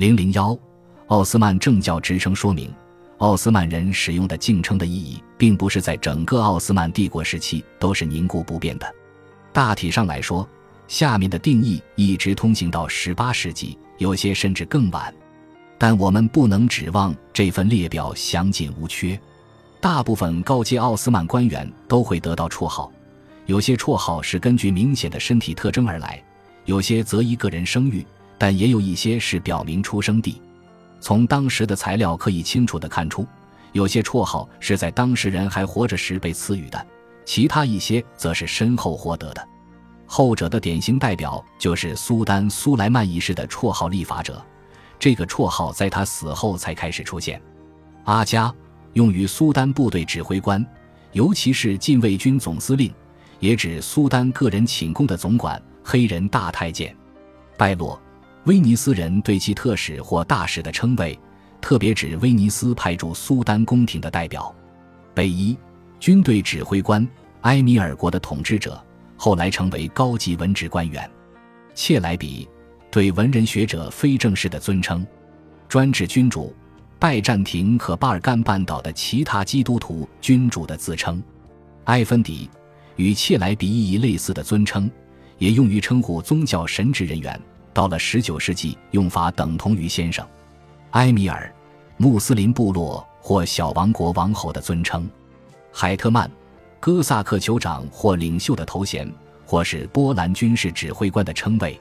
[0.00, 0.58] 零零幺，
[1.08, 2.72] 奥斯曼政教职称说明，
[3.18, 8.94] 奥斯曼人使用的敬称的意义，并不是在整个奥斯曼帝国时期都是凝固不变的。
[9.52, 10.48] 大体上来说，
[10.88, 15.14] 下面的定义一直通行到十八世纪，有些甚至更晚。
[15.76, 19.20] 但我们不能指望这份列表详尽无缺。
[19.82, 22.90] 大部分高阶奥斯曼官员都会得到绰号，
[23.44, 26.24] 有些绰号是根据明显的身体特征而来，
[26.64, 28.02] 有些则依个人声誉，
[28.40, 30.40] 但也有一些是表明出生地。
[30.98, 33.26] 从当时的材料可以清楚地看出，
[33.72, 36.86] 有些绰号是在当事人还活着时被赐予的，
[37.26, 39.48] 其他一些则是身后获得的。
[40.06, 44.42] 后者的典型代表就是苏丹苏莱曼一世的绰号“立法者”，
[44.98, 47.38] 这个绰号在他死后才开始出现。
[48.04, 48.50] 阿加。
[48.94, 50.66] 用于苏丹部队指挥官，
[51.12, 52.92] 尤其是禁卫军总司令，
[53.38, 56.92] 也指苏丹个人寝宫的总管黑人大太监。
[57.56, 58.02] 拜洛，
[58.44, 61.18] 威尼斯人对其特使或大使的称谓，
[61.60, 64.54] 特别指威尼斯派驻苏丹宫廷的代表。
[65.14, 65.56] 贝伊，
[65.98, 67.06] 军队指挥官，
[67.42, 68.82] 埃米尔国的统治者，
[69.16, 71.08] 后来成为高级文职官员。
[71.74, 72.48] 切莱比，
[72.90, 75.06] 对文人学者非正式的尊称，
[75.68, 76.54] 专指君主。
[76.98, 81.22] 拜占庭和巴尔干半岛的其他基督徒君主的自称，
[81.84, 82.50] 埃芬迪
[82.96, 84.90] 与切莱比意义类似的尊称，
[85.38, 87.40] 也用于称呼宗教神职人员。
[87.72, 90.26] 到了十九世纪，用法等同于先生。
[90.92, 91.52] 埃米尔，
[91.96, 95.08] 穆斯林部落或小王国王侯的尊称。
[95.72, 96.30] 海特曼，
[96.80, 99.10] 哥萨克酋长或领袖的头衔，
[99.46, 101.78] 或是波兰军事指挥官的称谓。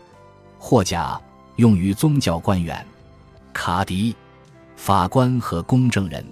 [0.59, 1.19] 霍甲，
[1.55, 2.85] 用于宗教官员。
[3.53, 4.15] 卡迪。
[4.75, 6.25] 法官和公证人，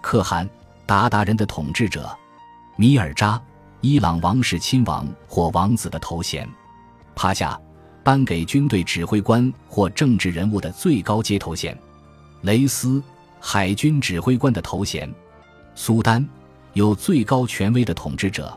[0.00, 0.48] 可汗
[0.88, 2.10] 鞑靼人的统治者，
[2.74, 3.40] 米尔扎
[3.80, 6.48] 伊朗王室亲王或王子的头衔，
[7.14, 7.56] 帕夏
[8.06, 11.76] 颁给军队指挥官或政治人物的最高阶头衔，
[12.42, 13.02] 雷斯
[13.40, 15.12] 海军指挥官的头衔，
[15.74, 16.24] 苏丹
[16.74, 18.56] 有最高权威的统治者，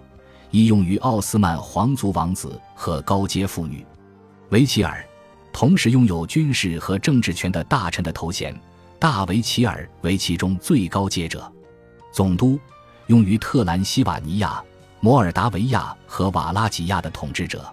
[0.52, 3.84] 亦用于奥斯曼皇族王子和高阶妇女，
[4.52, 5.04] 维齐尔
[5.52, 8.56] 同时拥有军事和政治权的大臣的头衔。
[9.00, 11.52] 大维齐尔为其中最高阶者，
[12.12, 12.60] 总督
[13.08, 14.64] 用于特兰西瓦尼亚、
[15.00, 17.66] 摩尔达维亚和瓦拉吉亚的统治者。